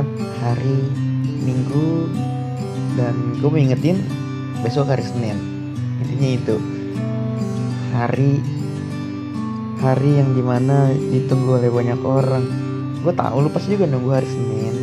[0.00, 0.80] Jumat hari
[1.44, 2.08] Minggu
[2.96, 4.00] dan gue mau ingetin
[4.64, 5.36] besok hari Senin.
[6.00, 6.56] Intinya itu.
[7.92, 8.40] Hari
[9.84, 12.48] hari yang di mana ditunggu oleh banyak orang.
[13.04, 14.74] Gue tahu lu pasti juga nunggu hari Senin.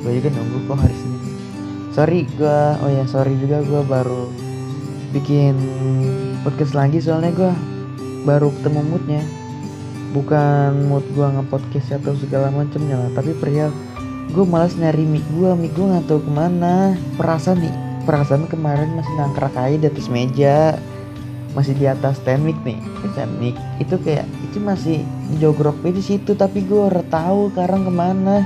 [0.00, 1.22] Gue juga nunggu kok hari Senin.
[1.92, 4.32] Sorry gue oh ya sorry juga gue baru
[5.12, 5.52] bikin
[6.40, 7.52] podcast lagi soalnya gue
[8.24, 9.20] baru ketemu moodnya.
[10.16, 13.68] Bukan mood gue nge-podcast atau segala macamnya lah tapi perihal
[14.32, 16.96] gue malas nyari mic gue mic gue nggak tahu ke mana.
[17.20, 17.74] Perasaan nih
[18.04, 20.78] perasaan kemarin masih nangkrak aja di atas meja.
[21.54, 22.80] Masih di atas mic nih
[23.12, 23.54] stand mic.
[23.78, 25.04] Itu kayak itu masih
[25.38, 28.36] jogrok di situ tapi gue tahu sekarang ke mana.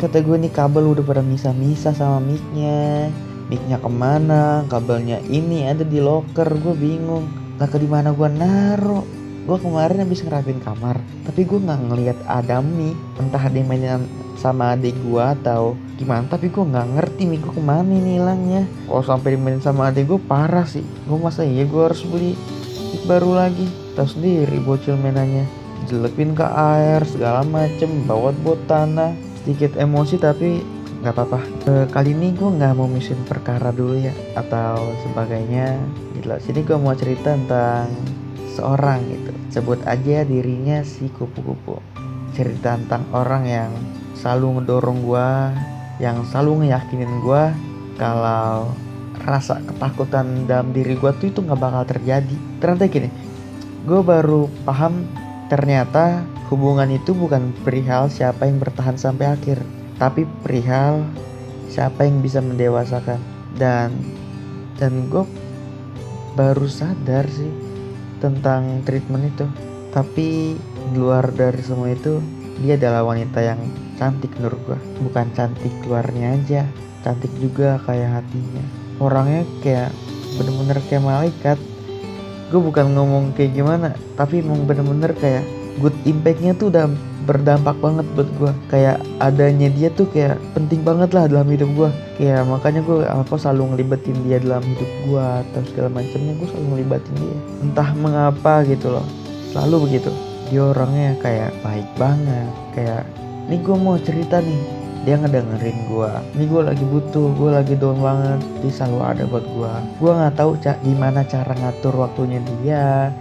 [0.00, 3.12] Kata gue nih kabel udah pada misa-misa sama micnya.
[3.46, 7.28] Micnya ke mana kabelnya ini ada di locker gue bingung.
[7.60, 9.04] Lah ke di mana gue naro
[9.44, 10.96] gue kemarin habis ngerapin kamar
[11.28, 12.98] tapi gue nggak ngelihat ada mic.
[13.22, 14.02] Entah ada yang mainin
[14.38, 16.26] sama adik gue atau gimana.
[16.26, 18.62] Tapi gue nggak ngerti mic gue ke mana ini hilangnya.
[18.86, 20.84] Kalau sampai dimainin sama adik gue parah sih.
[21.06, 22.34] Gue masa iya gue harus beli
[23.06, 23.66] baru lagi.
[23.94, 25.46] Tahu sendiri bocil mainannya.
[25.84, 29.12] Jelepin ke air segala macem bawa buat tanah.
[29.44, 30.64] Sedikit emosi tapi
[31.04, 31.40] nggak apa-apa.
[31.68, 35.76] E, kali ini gue nggak mau misin perkara dulu ya atau sebagainya.
[36.16, 37.92] Gila, sini gue mau cerita tentang
[38.56, 39.32] seorang gitu.
[39.52, 41.76] Sebut aja dirinya si kupu-kupu.
[42.32, 43.70] Cerita tentang orang yang
[44.18, 45.28] selalu ngedorong gue
[46.02, 47.42] yang selalu ngeyakinin gue
[47.98, 48.74] kalau
[49.24, 52.36] rasa ketakutan dalam diri gue tuh itu nggak bakal terjadi.
[52.58, 53.10] Ternyata gini
[53.84, 55.04] gue baru paham
[55.52, 59.60] ternyata hubungan itu bukan perihal siapa yang bertahan sampai akhir
[60.00, 61.04] tapi perihal
[61.70, 63.18] siapa yang bisa mendewasakan.
[63.54, 63.94] Dan
[64.78, 65.22] dan gue
[66.34, 67.50] baru sadar sih
[68.18, 69.46] tentang treatment itu.
[69.94, 72.18] Tapi di luar dari semua itu
[72.58, 73.58] dia adalah wanita yang
[73.96, 76.62] cantik menurut gue bukan cantik luarnya aja
[77.04, 78.64] cantik juga kayak hatinya.
[78.96, 79.92] Orangnya kayak
[80.40, 81.58] bener-bener kayak malaikat.
[82.48, 85.44] Gue bukan ngomong kayak gimana tapi emang bener-bener kayak
[85.84, 86.88] good impactnya tuh udah
[87.24, 91.90] berdampak banget buat gue kayak adanya dia tuh kayak penting banget lah dalam hidup gue
[92.20, 96.32] kayak makanya gue apa selalu ngelibatin dia dalam hidup gue atau segala macamnya.
[96.38, 97.38] Gue selalu ngelibatin dia.
[97.64, 99.06] Entah mengapa gitu loh.
[99.50, 100.10] Selalu begitu.
[100.52, 103.02] Dia orangnya kayak baik banget kayak
[103.48, 104.84] ini gue mau cerita nih.
[105.04, 108.40] Dia ngedengerin gue ini gue lagi butuh gue lagi down banget.
[108.64, 113.12] Dia selalu ada buat gue gue nggak tahu cak gimana cara ngatur waktunya dia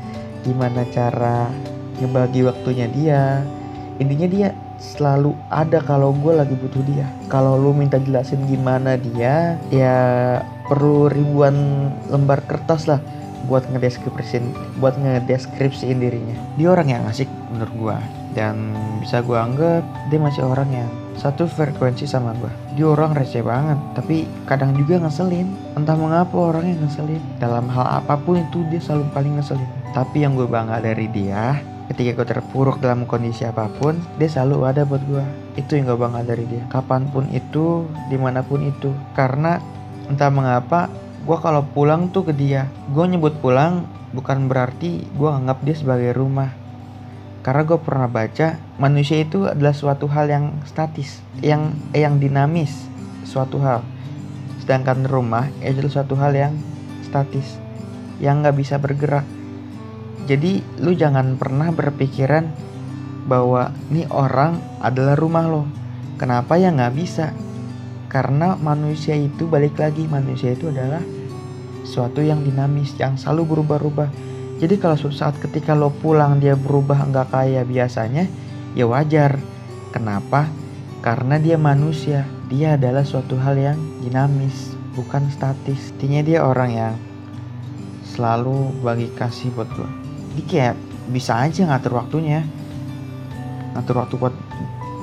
[0.47, 1.51] gimana cara
[1.99, 3.43] ngebagi waktunya dia.
[3.99, 4.47] Intinya dia
[4.79, 7.03] selalu ada kalau gue lagi butuh dia.
[7.27, 9.99] Kalau lu minta jelasin gimana dia ya
[10.71, 13.03] perlu ribuan lembar kertas lah
[13.51, 16.39] buat ngedeskripsiin buat ngedeskripsiin dirinya.
[16.55, 21.45] Dia orang yang asik menurut gue dan bisa gue anggap dia masih orang yang satu
[21.45, 25.45] frekuensi sama gue dia orang receh banget tapi kadang juga ngeselin.
[25.77, 27.21] Entah mengapa orangnya ngeselin.
[27.37, 29.69] Dalam hal apa pun itu dia selalu paling ngeselin.
[29.93, 31.61] Tapi yang gue bangga dari dia
[31.93, 35.19] ketika gue terpuruk dalam kondisi apa pun dia selalu ada buat gue
[35.59, 36.65] itu yang gue bangga dari dia.
[36.73, 38.89] Kapan pun itu di mana pun itu.
[39.13, 39.61] Karena
[40.09, 40.89] entah mengapa
[41.23, 42.65] gue kalau pulang tuh ke dia.
[42.89, 43.85] Gue nyebut pulang
[44.17, 46.62] bukan berarti gue anggap dia sebagai rumah
[47.43, 52.71] karena gue pernah baca manusia itu adalah suatu hal yang statis yang yang dinamis
[53.27, 53.83] suatu hal
[54.63, 56.53] sedangkan rumah adalah suatu hal yang
[57.03, 57.59] statis
[58.23, 59.27] yang nggak bisa bergerak
[60.23, 62.47] jadi lu jangan pernah berpikiran
[63.27, 65.63] bahwa ini orang adalah rumah lo.
[66.15, 67.35] Kenapa ya nggak bisa?
[68.07, 71.01] Karena manusia itu balik lagi manusia itu adalah
[71.83, 74.09] suatu yang dinamis yang selalu berubah-ubah.
[74.63, 78.31] Jadi kalau saat ketika lo pulang dia berubah nggak kayak biasanya,
[78.79, 79.35] ya wajar.
[79.91, 80.47] Kenapa?
[81.03, 82.23] Karena dia manusia.
[82.47, 85.91] Dia adalah suatu hal yang dinamis, bukan statis.
[85.99, 86.95] Intinya dia orang yang
[88.13, 89.89] selalu bagi kasih buat gue
[90.37, 90.75] dia kayak
[91.09, 92.45] bisa aja ngatur waktunya
[93.73, 94.35] ngatur waktu buat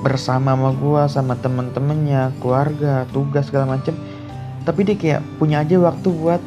[0.01, 3.93] bersama sama gue sama temen-temennya keluarga tugas segala macem
[4.63, 6.41] tapi dia kayak punya aja waktu buat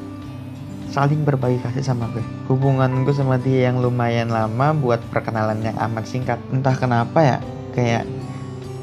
[0.91, 2.25] saling berbagi kasih sama gue.
[2.51, 6.39] Hubungan gue sama dia yang lumayan lama buat perkenalan yang amat singkat.
[6.53, 7.37] Entah kenapa ya
[7.73, 8.05] kayak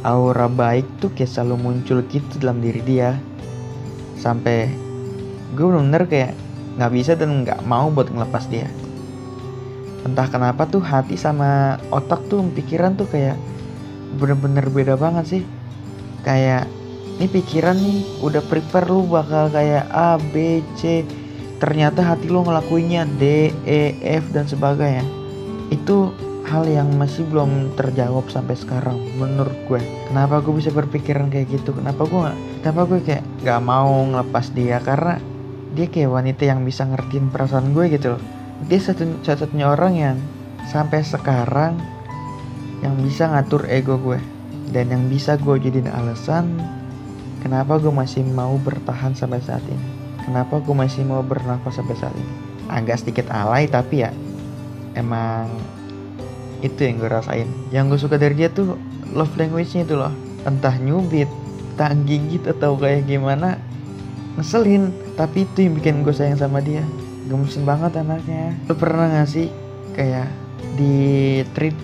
[0.01, 3.19] aura baik tuh kayak selalu muncul gitu dalam diri dia.
[4.18, 4.71] Sampai
[5.53, 6.31] gue bener-bener kayak
[6.80, 8.68] nggak bisa dan nggak mau buat ngelepas dia.
[10.01, 13.38] Entah kenapa tuh hati sama otak tuh pikiran tuh kayak
[14.18, 15.44] bener-bener beda banget sih.
[16.25, 16.65] Kayak
[17.21, 21.06] ini pikiran nih udah prepare lu bakal kayak A B C
[21.61, 25.05] ternyata hati lu ngelakuinnya D E F dan sebagainya.
[25.69, 26.09] Itu
[26.49, 29.79] hal yang masih belum terjawab sampai sekarang menurut gue.
[30.09, 31.71] Kenapa gue bisa berpikiran kayak gitu?
[31.77, 34.81] Kenapa gue gak kenapa gue kayak gak mau ngelepas dia?
[34.81, 35.21] Karena
[35.77, 38.21] dia kayak wanita yang bisa ngertiin perasaan gue gitu loh.
[38.65, 40.17] Dia satu satunya orang yang
[40.67, 41.77] sampai sekarang
[42.81, 44.17] yang bisa ngatur ego gue.
[44.73, 46.57] Dan yang bisa gue jadiin alasan
[47.45, 52.15] kenapa gue masih mau bertahan sampai saat ini kenapa gue masih mau bernafas sampai saat
[52.15, 52.33] ini?
[52.71, 54.12] Agak sedikit alay tapi ya
[54.95, 55.50] emang
[56.62, 57.50] itu yang gue rasain.
[57.73, 58.77] Yang gue suka dari dia tuh
[59.12, 60.13] love language-nya itu loh.
[60.45, 61.27] Entah nyubit
[61.75, 63.57] tak gigit atau kayak gimana
[64.38, 64.94] ngeselin.
[65.18, 66.85] Tapi itu yang bikin gue sayang sama dia.
[67.27, 68.56] Gemesin banget anaknya.
[68.69, 69.47] Lo pernah gak sih
[69.94, 70.29] kayak
[70.77, 71.75] di treat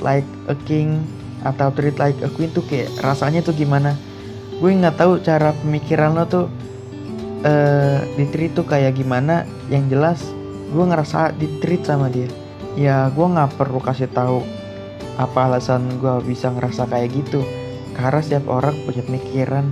[0.00, 1.02] like a king
[1.42, 3.98] atau treat like a queen tuh kayak rasanya tuh gimana?
[4.62, 6.46] Gue nggak tahu cara pemikiran lo tuh
[7.42, 10.22] uh, tuh kayak gimana yang jelas
[10.72, 12.28] gue ngerasa di treat sama dia.
[12.78, 14.40] Ya gue nggak perlu kasih tahu
[15.20, 17.44] apa alasan gue bisa ngerasa kayak gitu.
[17.92, 19.68] Karena setiap orang punya pemikiran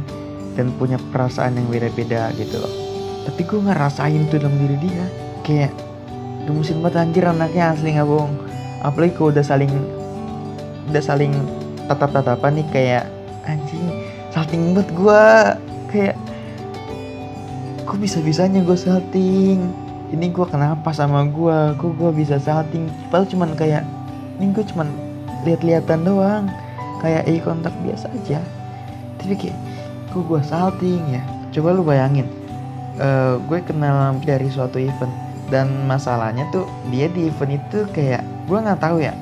[0.54, 2.74] dan punya perasaan yang beda-beda gitu loh.
[3.24, 5.04] Tapi gue ngerasain tuh dalam diri dia.
[5.40, 5.72] Kayak
[6.44, 8.34] gemusin banget anjir anaknya asli nggak bohong.
[8.84, 9.72] Apalagi kalau udah saling
[10.92, 11.32] udah saling
[11.88, 13.04] tatap-tatapan nih kayak
[13.46, 13.82] anjing
[14.30, 15.22] salting banget gue
[15.90, 16.14] kayak
[17.90, 19.58] kok bisa-bisanya gue salting?
[20.14, 22.86] Ini gue kenapa sama gue kok gue bisa salting?
[23.10, 23.82] Padahal cuman kayak
[24.38, 24.86] ini gue cuman
[25.42, 26.46] lihat-lihatan doang.
[27.02, 28.38] Kayak eye kontak biasa aja.
[29.18, 29.58] Tapi kayak
[30.14, 31.22] kok gue salting ya?
[31.50, 32.30] Coba lu bayangin
[33.02, 35.10] uh, gue kenal dari suatu event.
[35.50, 39.18] Dan masalahnya tuh dia di event itu kayak gue nggak tahu ya.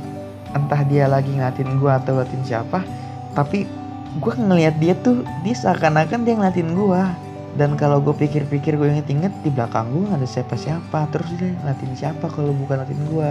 [0.52, 2.84] Entah dia lagi ngeliatin gue atau ngeliatin siapa.
[3.32, 3.64] Tapi
[4.20, 7.27] gue ngeliat dia tuh dia seakan-akan dia ngeliatin gue
[7.58, 11.10] dan kalau gue pikir-pikir gue inget-inget di belakang gue ada siapa-siapa.
[11.10, 13.30] Terus dia ngeliatin siapa kalau bukan ngeliatin gue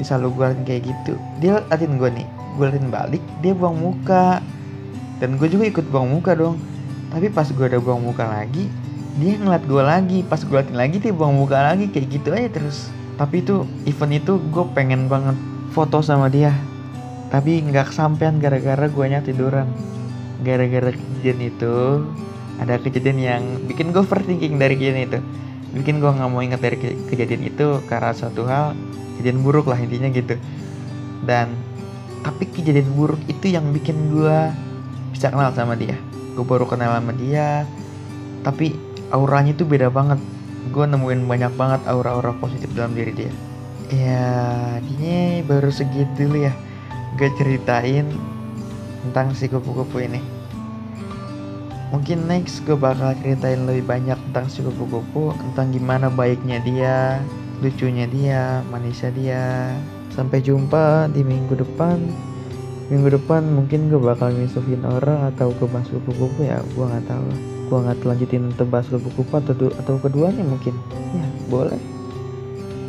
[0.00, 1.12] dia selalu gue ngeliatin kayak gitu.
[1.44, 2.26] Dia ngeliatin gue nih
[2.56, 4.40] gue ngeliatin balik dia buang muka.
[5.20, 6.56] Dan gue juga ikut buang muka dong.
[7.12, 8.64] Tapi pas gue udah buang muka lagi
[9.20, 10.18] dia ngeliat gue lagi.
[10.24, 11.84] Pas gue ngeliatin lagi dia buang muka lagi.
[11.92, 12.88] Kayak gitu aja terus.
[13.20, 15.36] Tapi itu event itu gue pengen banget
[15.76, 16.56] foto sama dia.
[17.28, 19.68] Tapi nggak kesampean gara-gara gue tiduran.
[20.40, 21.76] Gara-gara kejadian itu
[22.60, 25.18] ada kejadian yang bikin gue overthinking dari kejadian itu.
[25.72, 28.76] Bikin gue nggak mau ingat dari ke kejadian itu karena suatu hal
[29.16, 30.36] kejadian buruk lah intinya gitu.
[31.24, 31.56] Dan
[32.20, 34.38] tapi kejadian buruk itu yang bikin gue
[35.16, 35.96] bisa kenal sama dia.
[36.36, 37.64] Gue baru kenal sama dia
[38.44, 38.76] tapi
[39.08, 40.20] auranya itu beda banget.
[40.68, 43.32] Gue nemuin banyak banget aura-aura positif dalam diri dia.
[43.88, 44.28] Ya
[44.84, 46.52] ini baru segitu ya.
[47.16, 48.04] Gue ceritain
[49.00, 50.39] tentang si kupu-kupu ini
[51.90, 57.18] mungkin next gue bakal ceritain lebih banyak tentang si kupu-kupu tentang gimana baiknya dia
[57.60, 59.44] lucunya dia manisnya dia.
[60.10, 62.00] Sampai jumpa di minggu depan.
[62.90, 67.28] Minggu depan mungkin gue bakal ngisuhin orang atau gue bahas kupu-kupu ya gue nggak tahu.
[67.70, 70.74] Gue nggak lanjutin tebas kupu-kupu atau atau keduanya mungkin.
[71.14, 71.78] Ya boleh.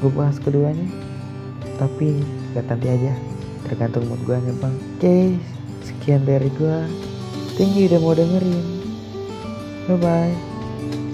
[0.01, 0.87] Gue bahas keduanya.
[1.77, 2.17] Tapi
[2.57, 3.13] gak nanti aja.
[3.69, 4.73] Tergantung mood gue nih bang.
[4.73, 5.23] Oke okay,
[5.85, 6.77] sekian dari gue
[7.59, 8.80] thank you udah mau dengerin
[9.87, 11.10] 拜拜。